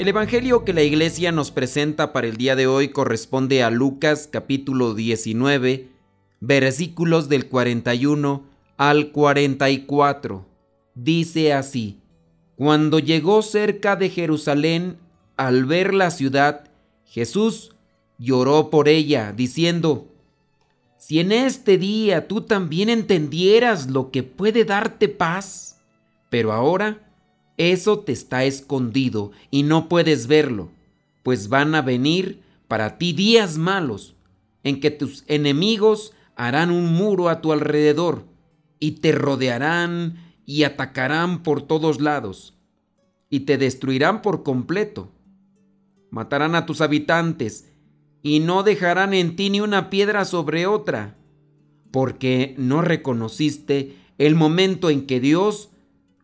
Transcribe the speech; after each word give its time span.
El 0.00 0.08
Evangelio 0.08 0.64
que 0.64 0.72
la 0.72 0.82
iglesia 0.82 1.30
nos 1.30 1.50
presenta 1.50 2.14
para 2.14 2.26
el 2.26 2.38
día 2.38 2.56
de 2.56 2.66
hoy 2.66 2.88
corresponde 2.88 3.62
a 3.62 3.68
Lucas 3.68 4.30
capítulo 4.32 4.94
19, 4.94 5.88
versículos 6.40 7.28
del 7.28 7.48
41 7.50 8.42
al 8.78 9.12
44. 9.12 10.46
Dice 10.94 11.52
así, 11.52 11.98
Cuando 12.56 12.98
llegó 12.98 13.42
cerca 13.42 13.94
de 13.94 14.08
Jerusalén, 14.08 14.96
al 15.36 15.66
ver 15.66 15.92
la 15.92 16.10
ciudad, 16.10 16.70
Jesús 17.04 17.74
lloró 18.16 18.70
por 18.70 18.88
ella, 18.88 19.34
diciendo, 19.36 20.08
Si 20.96 21.20
en 21.20 21.30
este 21.30 21.76
día 21.76 22.26
tú 22.26 22.40
también 22.40 22.88
entendieras 22.88 23.90
lo 23.90 24.10
que 24.10 24.22
puede 24.22 24.64
darte 24.64 25.10
paz, 25.10 25.78
pero 26.30 26.52
ahora 26.52 27.09
eso 27.60 27.98
te 28.00 28.12
está 28.12 28.44
escondido 28.44 29.32
y 29.50 29.64
no 29.64 29.88
puedes 29.88 30.26
verlo, 30.26 30.70
pues 31.22 31.50
van 31.50 31.74
a 31.74 31.82
venir 31.82 32.40
para 32.68 32.96
ti 32.96 33.12
días 33.12 33.58
malos, 33.58 34.16
en 34.62 34.80
que 34.80 34.90
tus 34.90 35.24
enemigos 35.26 36.14
harán 36.36 36.70
un 36.70 36.94
muro 36.94 37.28
a 37.28 37.42
tu 37.42 37.52
alrededor 37.52 38.24
y 38.78 38.92
te 38.92 39.12
rodearán 39.12 40.16
y 40.46 40.62
atacarán 40.62 41.42
por 41.42 41.60
todos 41.60 42.00
lados 42.00 42.54
y 43.28 43.40
te 43.40 43.58
destruirán 43.58 44.22
por 44.22 44.42
completo. 44.42 45.10
Matarán 46.10 46.54
a 46.54 46.64
tus 46.64 46.80
habitantes 46.80 47.72
y 48.22 48.40
no 48.40 48.62
dejarán 48.62 49.12
en 49.12 49.36
ti 49.36 49.50
ni 49.50 49.60
una 49.60 49.90
piedra 49.90 50.24
sobre 50.24 50.66
otra, 50.66 51.18
porque 51.90 52.54
no 52.56 52.80
reconociste 52.80 53.96
el 54.18 54.34
momento 54.34 54.90
en 54.90 55.06
que 55.06 55.20
Dios 55.20 55.69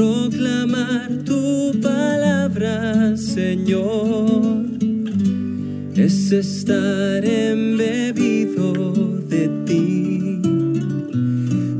proclamar 0.00 1.10
tu 1.26 1.78
palabra, 1.82 3.14
Señor, 3.18 4.64
es 5.94 6.32
estar 6.32 7.22
embebido 7.22 8.72
de 9.28 9.44
ti. 9.66 10.40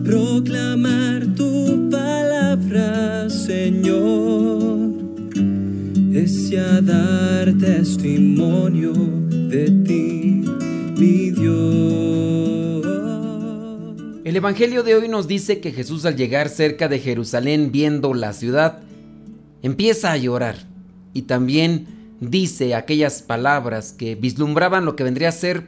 Proclamar 0.05 1.29
tu 1.35 1.89
palabra, 1.89 3.31
Señor, 3.31 4.91
es 6.13 6.51
ya 6.51 6.83
dar 6.83 7.55
testimonio 7.55 9.00
El 14.31 14.37
Evangelio 14.37 14.85
de 14.85 14.95
hoy 14.95 15.09
nos 15.09 15.27
dice 15.27 15.59
que 15.59 15.73
Jesús 15.73 16.07
al 16.07 16.15
llegar 16.15 16.51
cerca 16.51 16.87
de 16.87 17.01
Jerusalén 17.01 17.73
viendo 17.73 18.15
la 18.15 18.33
ciudad, 18.33 18.79
empieza 19.61 20.13
a 20.13 20.17
llorar 20.19 20.55
y 21.13 21.23
también 21.23 22.15
dice 22.21 22.77
aquellas 22.77 23.23
palabras 23.23 23.93
que 23.93 24.15
vislumbraban 24.15 24.85
lo 24.85 24.95
que 24.95 25.03
vendría 25.03 25.31
a 25.31 25.33
ser 25.33 25.67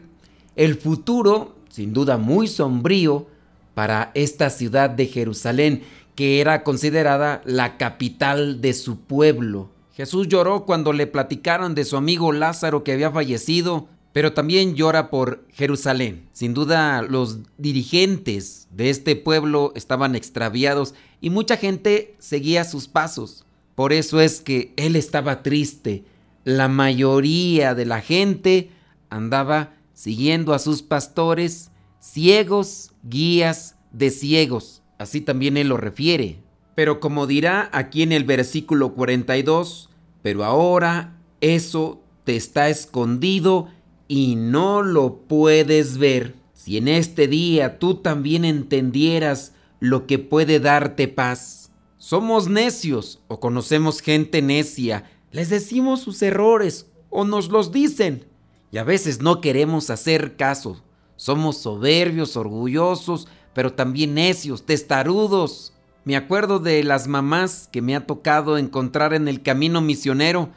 el 0.54 0.76
futuro, 0.76 1.56
sin 1.70 1.92
duda 1.92 2.18
muy 2.18 2.46
sombrío, 2.46 3.26
para 3.74 4.12
esta 4.14 4.48
ciudad 4.48 4.90
de 4.90 5.06
Jerusalén, 5.06 5.82
que 6.14 6.40
era 6.40 6.62
considerada 6.62 7.42
la 7.44 7.76
capital 7.78 8.60
de 8.60 8.74
su 8.74 9.00
pueblo. 9.00 9.70
Jesús 9.96 10.28
lloró 10.28 10.66
cuando 10.66 10.92
le 10.92 11.08
platicaron 11.08 11.74
de 11.74 11.84
su 11.84 11.96
amigo 11.96 12.30
Lázaro 12.30 12.84
que 12.84 12.92
había 12.92 13.10
fallecido 13.10 13.88
pero 14.12 14.32
también 14.32 14.74
llora 14.74 15.10
por 15.10 15.46
Jerusalén. 15.50 16.28
Sin 16.32 16.54
duda 16.54 17.02
los 17.02 17.38
dirigentes 17.56 18.68
de 18.70 18.90
este 18.90 19.16
pueblo 19.16 19.72
estaban 19.74 20.14
extraviados 20.14 20.94
y 21.20 21.30
mucha 21.30 21.56
gente 21.56 22.14
seguía 22.18 22.64
sus 22.64 22.88
pasos. 22.88 23.44
Por 23.74 23.92
eso 23.92 24.20
es 24.20 24.40
que 24.40 24.74
él 24.76 24.96
estaba 24.96 25.42
triste. 25.42 26.04
La 26.44 26.68
mayoría 26.68 27.74
de 27.74 27.86
la 27.86 28.00
gente 28.00 28.70
andaba 29.08 29.74
siguiendo 29.94 30.52
a 30.52 30.58
sus 30.58 30.82
pastores, 30.82 31.70
ciegos, 32.00 32.92
guías 33.02 33.76
de 33.92 34.10
ciegos. 34.10 34.82
Así 34.98 35.20
también 35.20 35.56
él 35.56 35.68
lo 35.68 35.78
refiere. 35.78 36.38
Pero 36.74 37.00
como 37.00 37.26
dirá 37.26 37.70
aquí 37.72 38.02
en 38.02 38.12
el 38.12 38.24
versículo 38.24 38.94
42, 38.94 39.90
pero 40.22 40.44
ahora 40.44 41.16
eso 41.40 42.02
te 42.24 42.36
está 42.36 42.68
escondido 42.68 43.68
y 44.14 44.36
no 44.36 44.82
lo 44.82 45.20
puedes 45.26 45.96
ver. 45.96 46.34
Si 46.52 46.76
en 46.76 46.86
este 46.86 47.28
día 47.28 47.78
tú 47.78 47.94
también 47.94 48.44
entendieras 48.44 49.54
lo 49.80 50.06
que 50.06 50.18
puede 50.18 50.60
darte 50.60 51.08
paz. 51.08 51.72
Somos 51.96 52.46
necios 52.46 53.22
o 53.28 53.40
conocemos 53.40 54.00
gente 54.00 54.42
necia, 54.42 55.10
les 55.30 55.48
decimos 55.48 56.02
sus 56.02 56.20
errores 56.20 56.90
o 57.08 57.24
nos 57.24 57.48
los 57.48 57.72
dicen 57.72 58.26
y 58.70 58.76
a 58.76 58.84
veces 58.84 59.22
no 59.22 59.40
queremos 59.40 59.88
hacer 59.88 60.36
caso. 60.36 60.82
Somos 61.16 61.56
soberbios, 61.56 62.36
orgullosos, 62.36 63.28
pero 63.54 63.72
también 63.72 64.12
necios, 64.12 64.66
testarudos. 64.66 65.72
Me 66.04 66.16
acuerdo 66.16 66.58
de 66.58 66.84
las 66.84 67.08
mamás 67.08 67.66
que 67.72 67.80
me 67.80 67.96
ha 67.96 68.06
tocado 68.06 68.58
encontrar 68.58 69.14
en 69.14 69.26
el 69.26 69.40
camino 69.40 69.80
misionero, 69.80 70.50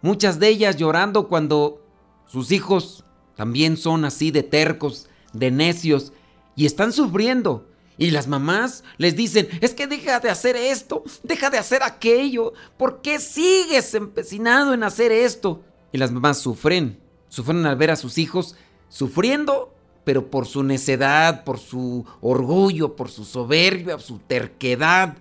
muchas 0.00 0.38
de 0.38 0.48
ellas 0.48 0.78
llorando 0.78 1.28
cuando 1.28 1.83
sus 2.26 2.52
hijos 2.52 3.04
también 3.36 3.76
son 3.76 4.04
así 4.04 4.30
de 4.30 4.42
tercos, 4.42 5.08
de 5.32 5.50
necios, 5.50 6.12
y 6.56 6.66
están 6.66 6.92
sufriendo. 6.92 7.66
Y 7.96 8.10
las 8.10 8.26
mamás 8.26 8.82
les 8.98 9.14
dicen, 9.14 9.48
es 9.60 9.72
que 9.72 9.86
deja 9.86 10.18
de 10.18 10.30
hacer 10.30 10.56
esto, 10.56 11.04
deja 11.22 11.50
de 11.50 11.58
hacer 11.58 11.82
aquello, 11.82 12.52
¿por 12.76 13.02
qué 13.02 13.20
sigues 13.20 13.94
empecinado 13.94 14.74
en 14.74 14.82
hacer 14.82 15.12
esto? 15.12 15.62
Y 15.92 15.98
las 15.98 16.10
mamás 16.10 16.38
sufren, 16.38 16.98
sufren 17.28 17.64
al 17.66 17.76
ver 17.76 17.92
a 17.92 17.96
sus 17.96 18.18
hijos 18.18 18.56
sufriendo, 18.88 19.72
pero 20.04 20.30
por 20.30 20.46
su 20.46 20.64
necedad, 20.64 21.44
por 21.44 21.58
su 21.58 22.04
orgullo, 22.20 22.96
por 22.96 23.10
su 23.10 23.24
soberbia, 23.24 23.98
su 23.98 24.18
terquedad. 24.18 25.16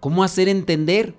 ¿Cómo 0.00 0.22
hacer 0.22 0.48
entender? 0.48 1.14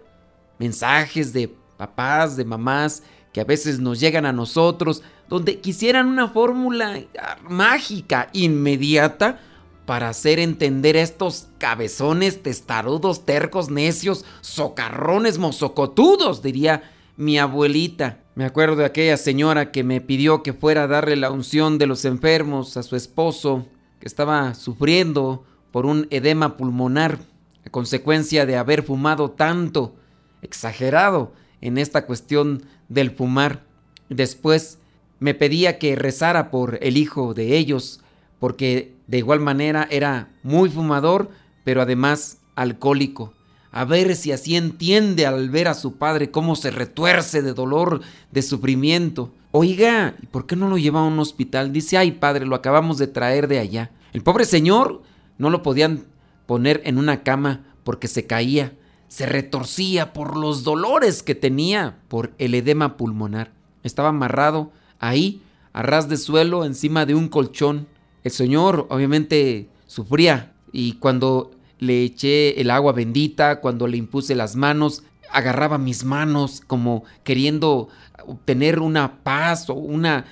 Mensajes 0.60 1.34
de 1.34 1.54
papás, 1.78 2.38
de 2.38 2.46
mamás, 2.46 3.04
que 3.34 3.42
a 3.42 3.46
veces 3.46 3.80
nos 3.80 4.00
llegan 4.00 4.26
a 4.26 4.32
nosotros, 4.32 5.02
donde 5.28 5.60
quisieran 5.60 6.08
una 6.08 6.30
fórmula 6.30 7.02
mágica, 7.50 8.30
inmediata, 8.32 9.40
para 9.86 10.08
hacer 10.08 10.40
entender 10.40 10.96
a 10.96 11.02
estos 11.02 11.48
cabezones, 11.58 12.42
testarudos, 12.42 13.26
tercos, 13.26 13.70
necios, 13.70 14.24
socarrones, 14.40 15.40
mozocotudos, 15.40 16.42
diría 16.42 16.84
mi 17.18 17.38
abuelita. 17.38 18.20
Me 18.36 18.46
acuerdo 18.46 18.78
de 18.78 18.86
aquella 18.86 19.18
señora 19.18 19.72
que 19.72 19.84
me 19.84 20.00
pidió 20.00 20.42
que 20.42 20.54
fuera 20.54 20.84
a 20.84 20.88
darle 20.88 21.16
la 21.16 21.32
unción 21.32 21.80
de 21.80 21.88
los 21.88 22.06
enfermos 22.06 22.78
a 22.78 22.84
su 22.84 22.96
esposo, 22.96 23.66
que 24.00 24.08
estaba 24.08 24.54
sufriendo 24.54 25.44
por 25.72 25.86
un 25.86 26.08
edema 26.12 26.56
pulmonar, 26.56 27.20
a 27.66 27.70
consecuencia 27.70 28.46
de 28.46 28.58
haber 28.58 28.84
fumado 28.84 29.32
tanto, 29.32 29.96
exagerado 30.42 31.34
en 31.64 31.78
esta 31.78 32.06
cuestión 32.06 32.64
del 32.90 33.12
fumar. 33.12 33.64
Después 34.10 34.80
me 35.20 35.34
pedía 35.34 35.80
que 35.80 35.96
rezara 35.96 36.52
por 36.52 36.78
el 36.82 36.98
hijo 36.98 37.34
de 37.34 37.58
ellos, 37.58 38.02
porque 38.40 38.94
de 39.08 39.20
igual 39.20 39.40
manera 39.40 39.88
era 39.90 40.28
muy 40.44 40.70
fumador, 40.70 41.30
pero 41.64 41.82
además 41.82 42.40
alcohólico. 42.56 43.34
a 43.72 43.86
ver 43.86 44.16
si 44.16 44.32
así 44.32 44.56
entiende 44.56 45.26
al 45.26 45.50
ver 45.50 45.68
a 45.68 45.74
su 45.74 45.96
padre 45.96 46.30
cómo 46.30 46.56
se 46.56 46.70
retuerce 46.70 47.42
de 47.42 47.54
dolor, 47.54 48.02
de 48.32 48.44
sufrimiento. 48.44 49.32
Oiga, 49.52 50.16
¿y 50.22 50.28
por 50.28 50.46
qué 50.46 50.56
no 50.56 50.70
lo 50.70 50.78
lleva 50.78 51.00
a 51.00 51.08
un 51.08 51.18
hospital? 51.18 51.72
Dice, 51.72 51.98
ay 51.98 52.12
padre, 52.12 52.46
lo 52.46 52.56
acabamos 52.56 53.00
de 53.00 53.08
traer 53.08 53.48
de 53.48 53.58
allá. 53.58 53.90
El 54.12 54.22
pobre 54.22 54.46
señor 54.46 55.02
no 55.40 55.50
lo 55.50 55.64
podían 55.64 56.04
poner 56.46 56.82
en 56.86 57.00
una 57.00 57.24
cama 57.24 57.66
porque 57.84 58.08
se 58.08 58.28
caía, 58.28 58.74
se 59.14 59.28
retorcía 59.28 60.12
por 60.12 60.36
los 60.36 60.64
dolores 60.64 61.22
que 61.22 61.36
tenía 61.36 62.00
por 62.08 62.34
el 62.40 62.56
edema 62.56 62.98
pulmonar. 62.98 63.52
Estaba 63.84 64.10
amarrado 64.10 64.72
ahí, 64.98 65.44
a 65.72 65.84
ras 65.84 66.10
de 66.10 66.18
suelo, 66.18 66.66
encima 66.66 67.06
de 67.06 67.14
un 67.14 67.28
colchón. 67.28 67.86
El 68.24 68.32
señor 68.32 68.88
obviamente 68.90 69.70
sufría 69.86 70.54
y 70.72 70.94
cuando 70.94 71.52
le 71.78 72.04
eché 72.04 72.60
el 72.60 72.72
agua 72.72 72.92
bendita, 72.92 73.62
cuando 73.62 73.86
le 73.86 73.98
impuse 73.98 74.34
las 74.34 74.56
manos, 74.56 75.04
agarraba 75.30 75.78
mis 75.78 76.04
manos 76.04 76.64
como 76.66 77.04
queriendo 77.24 77.90
obtener 78.26 78.80
una 78.80 79.22
paz 79.22 79.70
o 79.70 79.76
un 79.76 80.08
eh, 80.08 80.24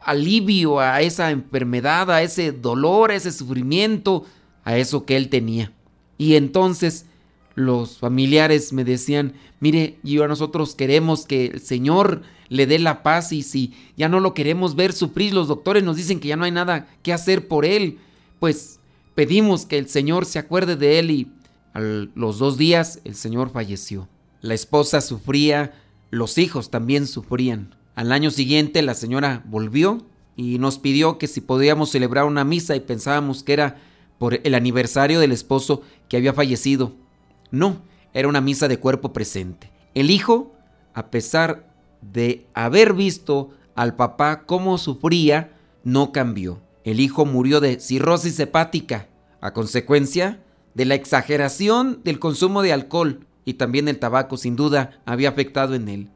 alivio 0.00 0.80
a 0.80 1.02
esa 1.02 1.30
enfermedad, 1.32 2.10
a 2.10 2.22
ese 2.22 2.52
dolor, 2.52 3.10
a 3.10 3.16
ese 3.16 3.30
sufrimiento, 3.30 4.24
a 4.64 4.78
eso 4.78 5.04
que 5.04 5.18
él 5.18 5.28
tenía. 5.28 5.70
Y 6.16 6.36
entonces 6.36 7.04
los 7.56 7.98
familiares 7.98 8.72
me 8.72 8.84
decían, 8.84 9.32
mire, 9.60 9.98
yo 10.02 10.22
a 10.22 10.28
nosotros 10.28 10.74
queremos 10.74 11.26
que 11.26 11.46
el 11.46 11.60
Señor 11.60 12.22
le 12.48 12.66
dé 12.66 12.78
la 12.78 13.02
paz 13.02 13.32
y 13.32 13.42
si 13.42 13.72
ya 13.96 14.08
no 14.08 14.20
lo 14.20 14.34
queremos 14.34 14.76
ver 14.76 14.92
sufrir, 14.92 15.34
los 15.34 15.48
doctores 15.48 15.82
nos 15.82 15.96
dicen 15.96 16.20
que 16.20 16.28
ya 16.28 16.36
no 16.36 16.44
hay 16.44 16.52
nada 16.52 16.86
que 17.02 17.12
hacer 17.12 17.48
por 17.48 17.64
él, 17.64 17.98
pues 18.38 18.78
pedimos 19.14 19.64
que 19.66 19.78
el 19.78 19.88
Señor 19.88 20.26
se 20.26 20.38
acuerde 20.38 20.76
de 20.76 20.98
él 20.98 21.10
y 21.10 21.32
a 21.72 21.80
los 21.80 22.38
dos 22.38 22.58
días 22.58 23.00
el 23.04 23.14
Señor 23.14 23.50
falleció. 23.50 24.06
La 24.42 24.54
esposa 24.54 25.00
sufría, 25.00 25.72
los 26.10 26.36
hijos 26.38 26.70
también 26.70 27.06
sufrían. 27.06 27.74
Al 27.94 28.12
año 28.12 28.30
siguiente 28.30 28.82
la 28.82 28.94
señora 28.94 29.42
volvió 29.46 30.04
y 30.36 30.58
nos 30.58 30.78
pidió 30.78 31.16
que 31.16 31.26
si 31.26 31.40
podíamos 31.40 31.90
celebrar 31.90 32.26
una 32.26 32.44
misa 32.44 32.76
y 32.76 32.80
pensábamos 32.80 33.42
que 33.42 33.54
era 33.54 33.78
por 34.18 34.40
el 34.44 34.54
aniversario 34.54 35.20
del 35.20 35.32
esposo 35.32 35.80
que 36.10 36.18
había 36.18 36.34
fallecido. 36.34 36.92
No, 37.50 37.82
era 38.12 38.28
una 38.28 38.40
misa 38.40 38.68
de 38.68 38.78
cuerpo 38.78 39.12
presente. 39.12 39.70
El 39.94 40.10
hijo, 40.10 40.54
a 40.94 41.10
pesar 41.10 41.66
de 42.00 42.46
haber 42.54 42.92
visto 42.92 43.50
al 43.74 43.94
papá 43.94 44.44
cómo 44.46 44.78
sufría, 44.78 45.52
no 45.84 46.12
cambió. 46.12 46.60
El 46.84 47.00
hijo 47.00 47.26
murió 47.26 47.60
de 47.60 47.80
cirrosis 47.80 48.38
hepática 48.40 49.08
a 49.40 49.52
consecuencia 49.52 50.40
de 50.74 50.84
la 50.84 50.94
exageración 50.94 52.00
del 52.04 52.18
consumo 52.18 52.62
de 52.62 52.72
alcohol 52.72 53.26
y 53.44 53.54
también 53.54 53.88
el 53.88 53.98
tabaco 53.98 54.36
sin 54.36 54.56
duda 54.56 55.00
había 55.06 55.28
afectado 55.28 55.74
en 55.74 55.88
él. 55.88 56.10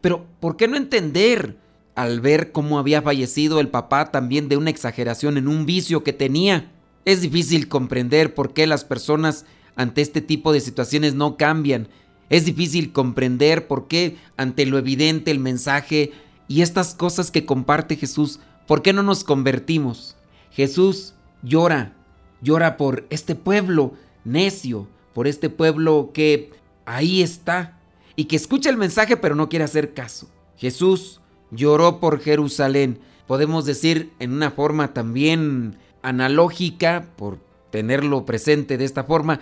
Pero, 0.00 0.26
¿por 0.40 0.56
qué 0.56 0.66
no 0.66 0.76
entender 0.76 1.56
al 1.94 2.20
ver 2.20 2.52
cómo 2.52 2.78
había 2.78 3.02
fallecido 3.02 3.60
el 3.60 3.68
papá 3.68 4.10
también 4.10 4.48
de 4.48 4.56
una 4.56 4.70
exageración 4.70 5.36
en 5.36 5.46
un 5.46 5.66
vicio 5.66 6.02
que 6.02 6.12
tenía? 6.12 6.70
Es 7.04 7.20
difícil 7.20 7.68
comprender 7.68 8.34
por 8.34 8.52
qué 8.52 8.66
las 8.66 8.84
personas 8.84 9.44
ante 9.76 10.02
este 10.02 10.20
tipo 10.20 10.52
de 10.52 10.60
situaciones 10.60 11.14
no 11.14 11.36
cambian. 11.36 11.88
Es 12.28 12.44
difícil 12.44 12.92
comprender 12.92 13.66
por 13.66 13.88
qué 13.88 14.16
ante 14.36 14.66
lo 14.66 14.78
evidente 14.78 15.30
el 15.30 15.40
mensaje 15.40 16.12
y 16.48 16.62
estas 16.62 16.94
cosas 16.94 17.30
que 17.30 17.44
comparte 17.44 17.96
Jesús, 17.96 18.40
¿por 18.66 18.82
qué 18.82 18.92
no 18.92 19.02
nos 19.02 19.24
convertimos? 19.24 20.16
Jesús 20.50 21.14
llora, 21.42 21.94
llora 22.40 22.76
por 22.76 23.06
este 23.10 23.34
pueblo 23.34 23.94
necio, 24.24 24.88
por 25.14 25.26
este 25.26 25.48
pueblo 25.50 26.10
que 26.12 26.50
ahí 26.86 27.22
está 27.22 27.78
y 28.16 28.24
que 28.24 28.36
escucha 28.36 28.70
el 28.70 28.76
mensaje 28.76 29.16
pero 29.16 29.34
no 29.34 29.48
quiere 29.48 29.64
hacer 29.64 29.94
caso. 29.94 30.28
Jesús 30.56 31.20
lloró 31.50 32.00
por 32.00 32.20
Jerusalén. 32.20 33.00
Podemos 33.26 33.64
decir 33.64 34.12
en 34.18 34.32
una 34.32 34.50
forma 34.50 34.92
también 34.92 35.78
analógica, 36.02 37.06
por 37.16 37.38
tenerlo 37.70 38.24
presente 38.24 38.76
de 38.76 38.84
esta 38.84 39.04
forma, 39.04 39.40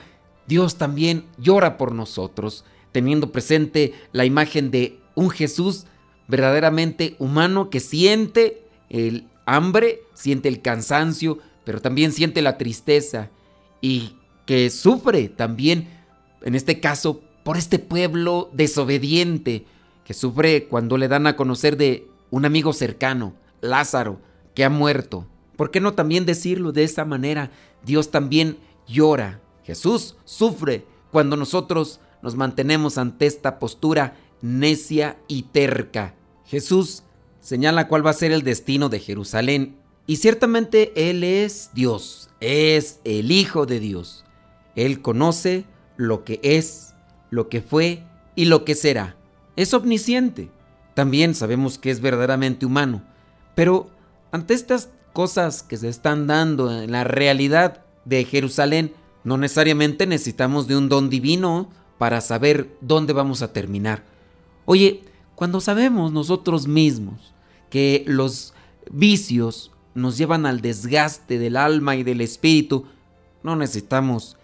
Dios 0.48 0.76
también 0.76 1.26
llora 1.36 1.76
por 1.76 1.94
nosotros, 1.94 2.64
teniendo 2.90 3.30
presente 3.30 3.92
la 4.12 4.24
imagen 4.24 4.70
de 4.70 4.98
un 5.14 5.30
Jesús 5.30 5.84
verdaderamente 6.26 7.16
humano 7.18 7.70
que 7.70 7.80
siente 7.80 8.62
el 8.88 9.26
hambre, 9.44 10.00
siente 10.14 10.48
el 10.48 10.62
cansancio, 10.62 11.38
pero 11.64 11.80
también 11.80 12.12
siente 12.12 12.40
la 12.40 12.56
tristeza 12.56 13.30
y 13.82 14.16
que 14.46 14.70
sufre 14.70 15.28
también, 15.28 15.88
en 16.42 16.54
este 16.54 16.80
caso, 16.80 17.20
por 17.44 17.58
este 17.58 17.78
pueblo 17.78 18.50
desobediente, 18.54 19.66
que 20.04 20.14
sufre 20.14 20.64
cuando 20.64 20.96
le 20.96 21.08
dan 21.08 21.26
a 21.26 21.36
conocer 21.36 21.76
de 21.76 22.06
un 22.30 22.46
amigo 22.46 22.72
cercano, 22.72 23.34
Lázaro, 23.60 24.20
que 24.54 24.64
ha 24.64 24.70
muerto. 24.70 25.26
¿Por 25.56 25.70
qué 25.70 25.80
no 25.80 25.92
también 25.92 26.24
decirlo 26.24 26.72
de 26.72 26.84
esa 26.84 27.04
manera? 27.04 27.50
Dios 27.84 28.10
también 28.10 28.56
llora. 28.86 29.40
Jesús 29.68 30.16
sufre 30.24 30.86
cuando 31.12 31.36
nosotros 31.36 32.00
nos 32.22 32.36
mantenemos 32.36 32.96
ante 32.96 33.26
esta 33.26 33.58
postura 33.58 34.16
necia 34.40 35.18
y 35.28 35.42
terca. 35.42 36.14
Jesús 36.46 37.02
señala 37.38 37.86
cuál 37.86 38.06
va 38.06 38.08
a 38.08 38.14
ser 38.14 38.32
el 38.32 38.44
destino 38.44 38.88
de 38.88 38.98
Jerusalén 38.98 39.76
y 40.06 40.16
ciertamente 40.16 41.10
Él 41.10 41.22
es 41.22 41.68
Dios, 41.74 42.30
es 42.40 43.00
el 43.04 43.30
Hijo 43.30 43.66
de 43.66 43.78
Dios. 43.78 44.24
Él 44.74 45.02
conoce 45.02 45.66
lo 45.98 46.24
que 46.24 46.40
es, 46.42 46.94
lo 47.28 47.50
que 47.50 47.60
fue 47.60 48.04
y 48.36 48.46
lo 48.46 48.64
que 48.64 48.74
será. 48.74 49.16
Es 49.54 49.74
omnisciente. 49.74 50.50
También 50.94 51.34
sabemos 51.34 51.76
que 51.76 51.90
es 51.90 52.00
verdaderamente 52.00 52.64
humano. 52.64 53.02
Pero 53.54 53.90
ante 54.32 54.54
estas 54.54 54.88
cosas 55.12 55.62
que 55.62 55.76
se 55.76 55.90
están 55.90 56.26
dando 56.26 56.72
en 56.72 56.90
la 56.90 57.04
realidad 57.04 57.84
de 58.06 58.24
Jerusalén, 58.24 58.94
no 59.28 59.36
necesariamente 59.36 60.06
necesitamos 60.06 60.66
de 60.68 60.76
un 60.76 60.88
don 60.88 61.10
divino 61.10 61.68
para 61.98 62.22
saber 62.22 62.74
dónde 62.80 63.12
vamos 63.12 63.42
a 63.42 63.52
terminar. 63.52 64.02
Oye, 64.64 65.02
cuando 65.34 65.60
sabemos 65.60 66.12
nosotros 66.12 66.66
mismos 66.66 67.34
que 67.68 68.04
los 68.06 68.54
vicios 68.90 69.70
nos 69.94 70.16
llevan 70.16 70.46
al 70.46 70.62
desgaste 70.62 71.38
del 71.38 71.58
alma 71.58 71.94
y 71.94 72.04
del 72.04 72.22
espíritu, 72.22 72.86
no 73.42 73.54
necesitamos 73.54 74.38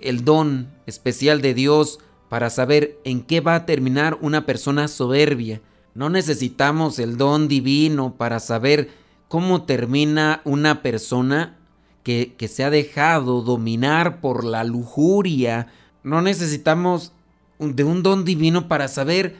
el 0.00 0.24
don 0.24 0.68
especial 0.86 1.40
de 1.40 1.54
Dios 1.54 2.00
para 2.28 2.50
saber 2.50 2.98
en 3.04 3.22
qué 3.22 3.40
va 3.40 3.54
a 3.54 3.66
terminar 3.66 4.18
una 4.20 4.46
persona 4.46 4.88
soberbia. 4.88 5.60
No 5.94 6.10
necesitamos 6.10 6.98
el 6.98 7.18
don 7.18 7.46
divino 7.46 8.16
para 8.16 8.40
saber 8.40 8.90
cómo 9.28 9.62
termina 9.62 10.40
una 10.44 10.82
persona 10.82 11.56
que, 12.04 12.48
se 12.48 12.62
ha 12.62 12.70
dejado 12.70 13.40
dominar 13.40 14.20
por 14.20 14.44
la 14.44 14.62
lujuria. 14.62 15.68
No 16.02 16.20
necesitamos 16.20 17.12
de 17.58 17.82
un 17.82 18.02
don 18.02 18.24
divino 18.24 18.68
para 18.68 18.88
saber 18.88 19.36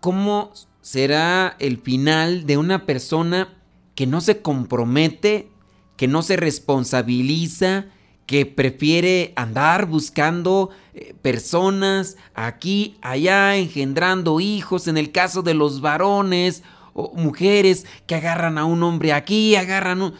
cómo 0.00 0.52
será 0.80 1.56
el 1.58 1.78
final 1.78 2.46
de 2.46 2.56
una 2.56 2.86
persona 2.86 3.52
que 3.96 4.06
no 4.06 4.20
se 4.20 4.42
compromete, 4.42 5.50
que 5.96 6.06
no 6.06 6.22
se 6.22 6.36
responsabiliza, 6.36 7.86
que 8.26 8.46
prefiere 8.46 9.32
andar 9.34 9.86
buscando 9.86 10.70
eh, 10.94 11.14
personas 11.20 12.16
aquí, 12.34 12.96
allá, 13.02 13.56
engendrando 13.56 14.40
hijos, 14.40 14.86
en 14.86 14.96
el 14.96 15.10
caso 15.10 15.42
de 15.42 15.54
los 15.54 15.80
varones 15.80 16.62
o 16.94 17.12
mujeres 17.16 17.86
que 18.06 18.14
agarran 18.14 18.56
a 18.56 18.64
un 18.64 18.82
hombre 18.84 19.12
aquí, 19.12 19.56
agarran 19.56 20.00
un... 20.00 20.14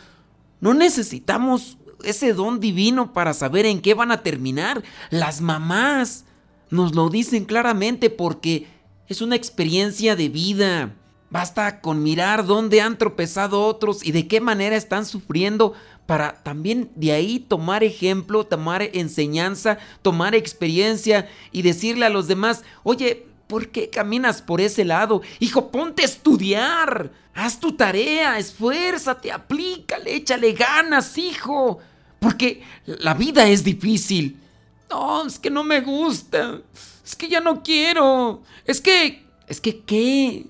No 0.61 0.75
necesitamos 0.75 1.79
ese 2.05 2.33
don 2.33 2.61
divino 2.61 3.13
para 3.13 3.35
saber 3.35 3.67
en 3.67 3.81
qué 3.81 3.95
van 3.95 4.11
a 4.11 4.23
terminar. 4.23 4.83
Las 5.11 5.41
mamás 5.41 6.25
nos 6.71 6.95
lo 6.95 7.09
dicen 7.09 7.45
claramente 7.45 8.11
porque 8.11 8.67
es 9.09 9.21
una 9.21 9.37
experiencia 9.37 10.17
de 10.17 10.29
vida. 10.29 10.95
Basta 11.31 11.81
con 11.81 12.03
mirar 12.03 12.47
dónde 12.47 12.81
han 12.81 12.97
tropezado 12.97 13.67
otros 13.67 14.05
y 14.05 14.13
de 14.13 14.29
qué 14.29 14.41
manera 14.41 14.77
están 14.77 15.05
sufriendo 15.05 15.73
para 16.07 16.43
también 16.43 16.91
de 16.95 17.13
ahí 17.13 17.41
tomar 17.41 17.83
ejemplo, 17.83 18.45
tomar 18.45 18.83
enseñanza, 18.93 19.79
tomar 20.03 20.35
experiencia 20.35 21.29
y 21.51 21.63
decirle 21.63 22.07
a 22.07 22.11
los 22.11 22.29
demás, 22.29 22.63
oye, 22.83 23.27
¿por 23.47 23.71
qué 23.71 23.91
caminas 23.91 24.43
por 24.43 24.61
ese 24.61 24.85
lado? 24.85 25.23
Hijo, 25.41 25.71
ponte 25.71 26.03
a 26.03 26.07
estudiar, 26.07 27.11
haz 27.35 27.59
tu 27.59 27.73
tarea, 27.73 28.39
esfuérzate, 28.39 29.33
aplícale, 29.33 30.15
échale 30.15 30.53
ganas, 30.53 31.17
hijo, 31.19 31.81
porque 32.25 32.63
la 32.87 33.13
vida 33.13 33.47
es 33.47 33.63
difícil. 33.63 34.41
No, 34.89 35.27
es 35.27 35.39
que 35.39 35.51
no 35.51 35.63
me 35.63 35.83
gusta, 35.83 36.59
es 37.05 37.15
que 37.15 37.29
ya 37.29 37.41
no 37.41 37.63
quiero, 37.63 38.43
es 38.65 38.81
que, 38.81 39.27
es 39.47 39.61
que, 39.61 39.81
¿qué? 39.81 40.47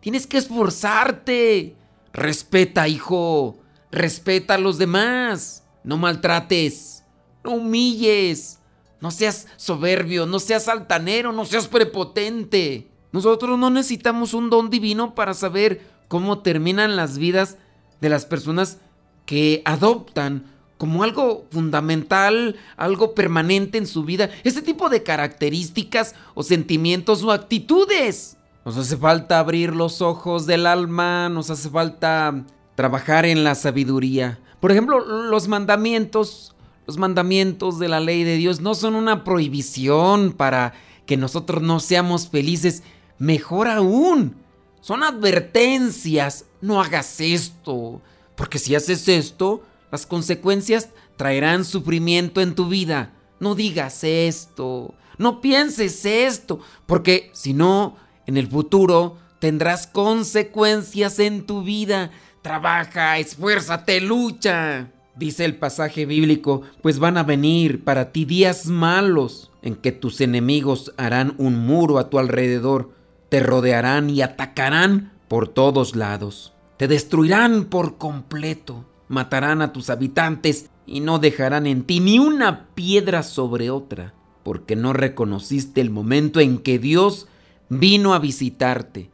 Tienes 0.00 0.26
que 0.26 0.38
esforzarte. 0.38 1.76
Respeta, 2.14 2.88
hijo. 2.88 3.58
Respeta 3.90 4.54
a 4.54 4.58
los 4.58 4.78
demás. 4.78 5.64
No 5.84 5.98
maltrates. 5.98 7.04
No 7.44 7.52
humilles. 7.52 8.58
No 9.02 9.10
seas 9.10 9.48
soberbio, 9.56 10.24
no 10.24 10.38
seas 10.38 10.66
altanero, 10.66 11.32
no 11.32 11.44
seas 11.44 11.68
prepotente. 11.68 12.88
Nosotros 13.12 13.58
no 13.58 13.68
necesitamos 13.68 14.32
un 14.32 14.48
don 14.48 14.70
divino 14.70 15.14
para 15.14 15.34
saber 15.34 15.82
cómo 16.08 16.38
terminan 16.38 16.96
las 16.96 17.18
vidas 17.18 17.58
de 18.00 18.08
las 18.08 18.24
personas 18.24 18.78
que 19.26 19.60
adoptan 19.66 20.57
como 20.78 21.02
algo 21.02 21.46
fundamental, 21.50 22.56
algo 22.76 23.14
permanente 23.14 23.78
en 23.78 23.86
su 23.86 24.04
vida, 24.04 24.30
ese 24.44 24.62
tipo 24.62 24.88
de 24.88 25.02
características 25.02 26.14
o 26.34 26.42
sentimientos 26.42 27.22
o 27.24 27.32
actitudes. 27.32 28.36
Nos 28.64 28.76
hace 28.76 28.96
falta 28.96 29.40
abrir 29.40 29.74
los 29.74 30.00
ojos 30.00 30.46
del 30.46 30.66
alma, 30.66 31.28
nos 31.28 31.50
hace 31.50 31.68
falta 31.68 32.44
trabajar 32.76 33.26
en 33.26 33.42
la 33.42 33.56
sabiduría. 33.56 34.38
Por 34.60 34.70
ejemplo, 34.70 35.00
los 35.00 35.48
mandamientos, 35.48 36.54
los 36.86 36.96
mandamientos 36.96 37.78
de 37.78 37.88
la 37.88 37.98
ley 37.98 38.22
de 38.22 38.36
Dios 38.36 38.60
no 38.60 38.74
son 38.74 38.94
una 38.94 39.24
prohibición 39.24 40.32
para 40.32 40.74
que 41.06 41.16
nosotros 41.16 41.62
no 41.62 41.80
seamos 41.80 42.28
felices, 42.28 42.82
mejor 43.18 43.66
aún, 43.66 44.36
son 44.80 45.02
advertencias, 45.02 46.44
no 46.60 46.80
hagas 46.80 47.20
esto, 47.20 48.00
porque 48.36 48.58
si 48.58 48.74
haces 48.74 49.08
esto, 49.08 49.62
las 49.90 50.06
consecuencias 50.06 50.90
traerán 51.16 51.64
sufrimiento 51.64 52.40
en 52.40 52.54
tu 52.54 52.68
vida. 52.68 53.12
No 53.40 53.54
digas 53.54 54.04
esto, 54.04 54.94
no 55.16 55.40
pienses 55.40 56.04
esto, 56.04 56.60
porque 56.86 57.30
si 57.32 57.54
no, 57.54 57.96
en 58.26 58.36
el 58.36 58.48
futuro 58.48 59.16
tendrás 59.38 59.86
consecuencias 59.86 61.18
en 61.18 61.46
tu 61.46 61.62
vida. 61.62 62.10
Trabaja, 62.42 63.18
esfuérzate, 63.18 64.00
lucha. 64.00 64.90
Dice 65.16 65.44
el 65.44 65.56
pasaje 65.56 66.06
bíblico, 66.06 66.62
pues 66.80 67.00
van 67.00 67.16
a 67.16 67.24
venir 67.24 67.82
para 67.82 68.12
ti 68.12 68.24
días 68.24 68.66
malos 68.66 69.50
en 69.62 69.74
que 69.74 69.90
tus 69.90 70.20
enemigos 70.20 70.92
harán 70.96 71.34
un 71.38 71.58
muro 71.58 71.98
a 71.98 72.08
tu 72.08 72.20
alrededor, 72.20 72.92
te 73.28 73.40
rodearán 73.40 74.10
y 74.10 74.22
atacarán 74.22 75.12
por 75.26 75.48
todos 75.48 75.96
lados, 75.96 76.54
te 76.76 76.86
destruirán 76.86 77.64
por 77.64 77.98
completo 77.98 78.84
matarán 79.08 79.62
a 79.62 79.72
tus 79.72 79.90
habitantes 79.90 80.70
y 80.86 81.00
no 81.00 81.18
dejarán 81.18 81.66
en 81.66 81.84
ti 81.84 82.00
ni 82.00 82.18
una 82.18 82.68
piedra 82.74 83.22
sobre 83.22 83.70
otra, 83.70 84.14
porque 84.42 84.76
no 84.76 84.92
reconociste 84.92 85.80
el 85.80 85.90
momento 85.90 86.40
en 86.40 86.58
que 86.58 86.78
Dios 86.78 87.26
vino 87.68 88.14
a 88.14 88.18
visitarte, 88.18 89.10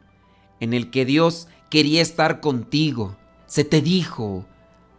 en 0.59 0.73
el 0.73 0.91
que 0.91 1.05
Dios 1.05 1.47
quería 1.69 2.01
estar 2.01 2.39
contigo. 2.39 3.17
Se 3.45 3.63
te 3.63 3.81
dijo, 3.81 4.45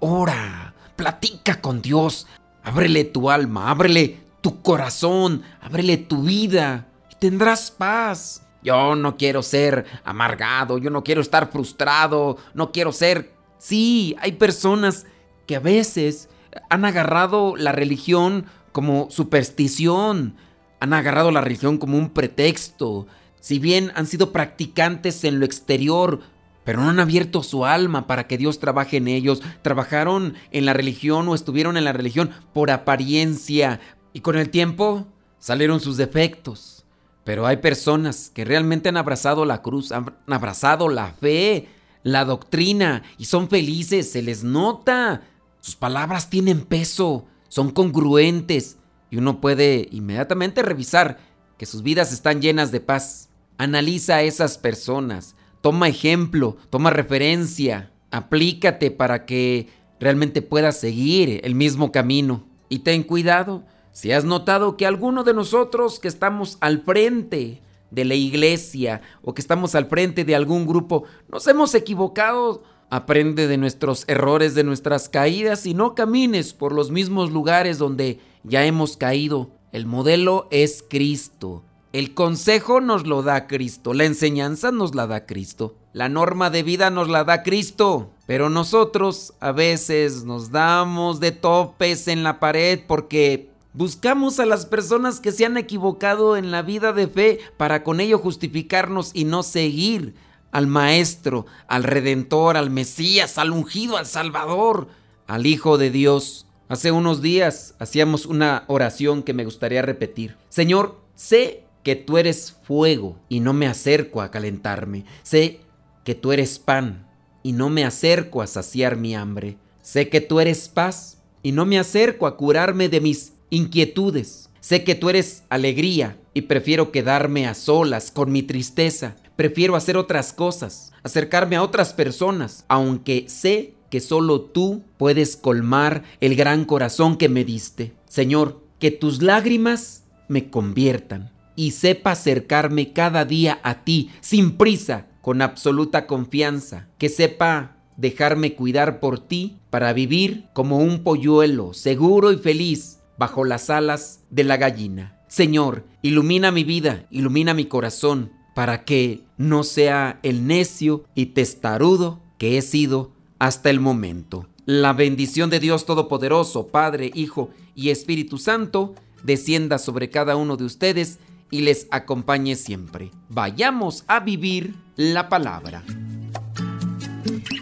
ora, 0.00 0.74
platica 0.96 1.60
con 1.60 1.80
Dios, 1.82 2.26
ábrele 2.62 3.04
tu 3.04 3.30
alma, 3.30 3.70
ábrele 3.70 4.20
tu 4.40 4.62
corazón, 4.62 5.42
ábrele 5.60 5.96
tu 5.96 6.22
vida 6.22 6.88
y 7.10 7.14
tendrás 7.16 7.70
paz. 7.70 8.42
Yo 8.62 8.96
no 8.96 9.16
quiero 9.16 9.42
ser 9.42 9.86
amargado, 10.04 10.78
yo 10.78 10.90
no 10.90 11.04
quiero 11.04 11.20
estar 11.20 11.52
frustrado, 11.52 12.36
no 12.52 12.72
quiero 12.72 12.90
ser 12.92 13.35
Sí, 13.58 14.16
hay 14.20 14.32
personas 14.32 15.06
que 15.46 15.56
a 15.56 15.60
veces 15.60 16.28
han 16.68 16.84
agarrado 16.84 17.56
la 17.56 17.72
religión 17.72 18.46
como 18.72 19.10
superstición, 19.10 20.36
han 20.80 20.92
agarrado 20.92 21.30
la 21.30 21.40
religión 21.40 21.78
como 21.78 21.96
un 21.96 22.10
pretexto, 22.10 23.06
si 23.40 23.58
bien 23.58 23.92
han 23.94 24.06
sido 24.06 24.32
practicantes 24.32 25.24
en 25.24 25.38
lo 25.38 25.46
exterior, 25.46 26.20
pero 26.64 26.80
no 26.80 26.90
han 26.90 26.98
abierto 26.98 27.44
su 27.44 27.64
alma 27.64 28.08
para 28.08 28.26
que 28.26 28.36
Dios 28.36 28.58
trabaje 28.58 28.96
en 28.96 29.06
ellos, 29.06 29.40
trabajaron 29.62 30.34
en 30.50 30.66
la 30.66 30.72
religión 30.72 31.28
o 31.28 31.34
estuvieron 31.36 31.76
en 31.76 31.84
la 31.84 31.92
religión 31.92 32.30
por 32.52 32.72
apariencia. 32.72 33.78
Y 34.12 34.20
con 34.20 34.36
el 34.36 34.50
tiempo 34.50 35.06
salieron 35.38 35.78
sus 35.78 35.96
defectos. 35.96 36.84
Pero 37.22 37.46
hay 37.46 37.58
personas 37.58 38.32
que 38.34 38.44
realmente 38.44 38.88
han 38.88 38.96
abrazado 38.96 39.44
la 39.44 39.62
cruz, 39.62 39.92
han 39.92 40.16
abrazado 40.26 40.88
la 40.88 41.12
fe, 41.12 41.68
la 42.06 42.24
doctrina 42.24 43.02
y 43.18 43.24
son 43.24 43.48
felices, 43.48 44.12
se 44.12 44.22
les 44.22 44.44
nota. 44.44 45.22
Sus 45.60 45.74
palabras 45.74 46.30
tienen 46.30 46.60
peso, 46.60 47.26
son 47.48 47.72
congruentes 47.72 48.78
y 49.10 49.16
uno 49.16 49.40
puede 49.40 49.88
inmediatamente 49.90 50.62
revisar 50.62 51.18
que 51.58 51.66
sus 51.66 51.82
vidas 51.82 52.12
están 52.12 52.40
llenas 52.40 52.70
de 52.70 52.78
paz. 52.78 53.30
Analiza 53.58 54.14
a 54.14 54.22
esas 54.22 54.56
personas, 54.56 55.34
toma 55.62 55.88
ejemplo, 55.88 56.56
toma 56.70 56.90
referencia, 56.90 57.90
aplícate 58.12 58.92
para 58.92 59.26
que 59.26 59.68
realmente 59.98 60.42
puedas 60.42 60.78
seguir 60.78 61.40
el 61.42 61.56
mismo 61.56 61.90
camino. 61.90 62.46
Y 62.68 62.80
ten 62.80 63.02
cuidado, 63.02 63.64
si 63.90 64.12
has 64.12 64.24
notado 64.24 64.76
que 64.76 64.86
alguno 64.86 65.24
de 65.24 65.34
nosotros 65.34 65.98
que 65.98 66.06
estamos 66.06 66.56
al 66.60 66.82
frente 66.82 67.62
de 67.90 68.04
la 68.04 68.14
iglesia 68.14 69.02
o 69.22 69.34
que 69.34 69.40
estamos 69.40 69.74
al 69.74 69.86
frente 69.86 70.24
de 70.24 70.34
algún 70.34 70.66
grupo, 70.66 71.04
nos 71.28 71.46
hemos 71.46 71.74
equivocado. 71.74 72.62
Aprende 72.88 73.48
de 73.48 73.56
nuestros 73.56 74.04
errores, 74.06 74.54
de 74.54 74.62
nuestras 74.62 75.08
caídas 75.08 75.66
y 75.66 75.74
no 75.74 75.96
camines 75.96 76.52
por 76.52 76.72
los 76.72 76.92
mismos 76.92 77.32
lugares 77.32 77.78
donde 77.78 78.20
ya 78.44 78.64
hemos 78.64 78.96
caído. 78.96 79.50
El 79.72 79.86
modelo 79.86 80.46
es 80.52 80.84
Cristo. 80.88 81.64
El 81.92 82.14
consejo 82.14 82.80
nos 82.80 83.06
lo 83.06 83.22
da 83.22 83.46
Cristo. 83.46 83.94
La 83.94 84.04
enseñanza 84.04 84.70
nos 84.70 84.94
la 84.94 85.06
da 85.06 85.26
Cristo. 85.26 85.76
La 85.92 86.08
norma 86.08 86.50
de 86.50 86.62
vida 86.62 86.90
nos 86.90 87.08
la 87.08 87.24
da 87.24 87.42
Cristo. 87.42 88.12
Pero 88.26 88.50
nosotros 88.50 89.32
a 89.40 89.52
veces 89.52 90.24
nos 90.24 90.50
damos 90.50 91.20
de 91.20 91.32
topes 91.32 92.06
en 92.06 92.22
la 92.22 92.38
pared 92.38 92.80
porque 92.86 93.50
Buscamos 93.76 94.40
a 94.40 94.46
las 94.46 94.64
personas 94.64 95.20
que 95.20 95.32
se 95.32 95.44
han 95.44 95.58
equivocado 95.58 96.38
en 96.38 96.50
la 96.50 96.62
vida 96.62 96.94
de 96.94 97.08
fe 97.08 97.40
para 97.58 97.84
con 97.84 98.00
ello 98.00 98.18
justificarnos 98.18 99.10
y 99.12 99.24
no 99.24 99.42
seguir 99.42 100.14
al 100.50 100.66
Maestro, 100.66 101.44
al 101.68 101.84
Redentor, 101.84 102.56
al 102.56 102.70
Mesías, 102.70 103.36
al 103.36 103.50
ungido, 103.50 103.98
al 103.98 104.06
Salvador, 104.06 104.88
al 105.26 105.44
Hijo 105.44 105.76
de 105.76 105.90
Dios. 105.90 106.46
Hace 106.70 106.90
unos 106.90 107.20
días 107.20 107.74
hacíamos 107.78 108.24
una 108.24 108.64
oración 108.68 109.22
que 109.22 109.34
me 109.34 109.44
gustaría 109.44 109.82
repetir. 109.82 110.38
Señor, 110.48 110.98
sé 111.14 111.64
que 111.82 111.96
tú 111.96 112.16
eres 112.16 112.56
fuego 112.62 113.18
y 113.28 113.40
no 113.40 113.52
me 113.52 113.66
acerco 113.66 114.22
a 114.22 114.30
calentarme. 114.30 115.04
Sé 115.22 115.60
que 116.02 116.14
tú 116.14 116.32
eres 116.32 116.58
pan 116.58 117.06
y 117.42 117.52
no 117.52 117.68
me 117.68 117.84
acerco 117.84 118.40
a 118.40 118.46
saciar 118.46 118.96
mi 118.96 119.14
hambre. 119.14 119.58
Sé 119.82 120.08
que 120.08 120.22
tú 120.22 120.40
eres 120.40 120.70
paz 120.70 121.18
y 121.42 121.52
no 121.52 121.66
me 121.66 121.78
acerco 121.78 122.26
a 122.26 122.38
curarme 122.38 122.88
de 122.88 123.02
mis 123.02 123.35
inquietudes. 123.50 124.50
Sé 124.60 124.84
que 124.84 124.94
tú 124.94 125.10
eres 125.10 125.44
alegría 125.48 126.18
y 126.34 126.42
prefiero 126.42 126.90
quedarme 126.90 127.46
a 127.46 127.54
solas 127.54 128.10
con 128.10 128.32
mi 128.32 128.42
tristeza. 128.42 129.16
Prefiero 129.36 129.76
hacer 129.76 129.96
otras 129.96 130.32
cosas, 130.32 130.92
acercarme 131.02 131.56
a 131.56 131.62
otras 131.62 131.92
personas, 131.92 132.64
aunque 132.68 133.26
sé 133.28 133.74
que 133.90 134.00
solo 134.00 134.40
tú 134.40 134.82
puedes 134.96 135.36
colmar 135.36 136.02
el 136.20 136.34
gran 136.34 136.64
corazón 136.64 137.16
que 137.16 137.28
me 137.28 137.44
diste. 137.44 137.92
Señor, 138.08 138.62
que 138.78 138.90
tus 138.90 139.22
lágrimas 139.22 140.04
me 140.28 140.50
conviertan 140.50 141.30
y 141.54 141.70
sepa 141.70 142.12
acercarme 142.12 142.92
cada 142.92 143.24
día 143.24 143.60
a 143.62 143.84
ti 143.84 144.10
sin 144.20 144.56
prisa, 144.56 145.06
con 145.22 145.42
absoluta 145.42 146.06
confianza, 146.06 146.88
que 146.98 147.08
sepa 147.08 147.76
dejarme 147.96 148.54
cuidar 148.54 149.00
por 149.00 149.18
ti 149.18 149.56
para 149.70 149.92
vivir 149.92 150.46
como 150.52 150.78
un 150.78 151.02
polluelo 151.02 151.72
seguro 151.72 152.30
y 152.32 152.36
feliz 152.36 152.98
bajo 153.18 153.44
las 153.44 153.70
alas 153.70 154.20
de 154.30 154.44
la 154.44 154.56
gallina. 154.56 155.18
Señor, 155.28 155.84
ilumina 156.02 156.50
mi 156.50 156.64
vida, 156.64 157.06
ilumina 157.10 157.54
mi 157.54 157.66
corazón, 157.66 158.32
para 158.54 158.84
que 158.84 159.24
no 159.36 159.64
sea 159.64 160.18
el 160.22 160.46
necio 160.46 161.04
y 161.14 161.26
testarudo 161.26 162.20
que 162.38 162.56
he 162.56 162.62
sido 162.62 163.12
hasta 163.38 163.70
el 163.70 163.80
momento. 163.80 164.46
La 164.64 164.92
bendición 164.92 165.50
de 165.50 165.60
Dios 165.60 165.84
Todopoderoso, 165.84 166.68
Padre, 166.68 167.10
Hijo 167.14 167.50
y 167.74 167.90
Espíritu 167.90 168.38
Santo, 168.38 168.94
descienda 169.22 169.78
sobre 169.78 170.10
cada 170.10 170.36
uno 170.36 170.56
de 170.56 170.64
ustedes 170.64 171.18
y 171.50 171.60
les 171.60 171.86
acompañe 171.90 172.56
siempre. 172.56 173.10
Vayamos 173.28 174.04
a 174.06 174.20
vivir 174.20 174.74
la 174.96 175.28
palabra. 175.28 175.84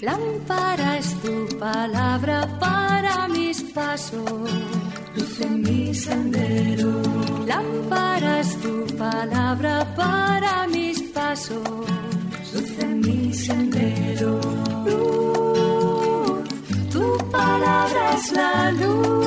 Lámpara 0.00 1.00
tu 1.22 1.58
palabra 1.58 2.58
para 2.60 3.26
mis 3.28 3.62
pasos 3.62 4.50
luz 5.16 5.40
en 5.40 5.62
mi 5.62 5.94
sendero. 5.94 7.02
Lámpara 7.46 8.34
tu 8.62 8.86
palabra 8.96 9.94
para 9.96 10.66
mis 10.68 11.00
pasos, 11.14 11.60
luz 12.52 12.78
en 12.80 13.00
mi 13.00 13.32
sendero. 13.32 14.40
Luz, 14.86 16.48
tu 16.92 17.04
palabra 17.30 18.14
es 18.16 18.32
la 18.32 18.72
luz. 18.72 19.26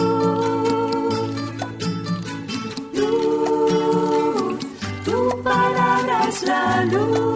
Luz, 2.93 4.59
tu 5.05 5.43
palabra 5.43 6.27
es 6.29 6.43
la 6.43 6.85
luz. 6.85 7.26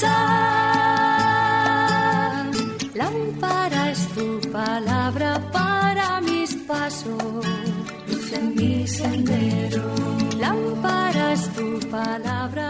Promesa. 0.00 0.16
Lámpara 2.94 3.90
es 3.90 4.08
tu 4.08 4.40
palabra 4.50 5.40
para 5.52 6.20
mis 6.20 6.54
pasos, 6.66 7.46
luz 8.08 8.32
en 8.32 8.54
mi 8.54 8.86
sendero. 8.86 9.82
Lámpara 10.38 11.32
es 11.32 11.48
tu 11.50 11.78
palabra. 11.90 12.65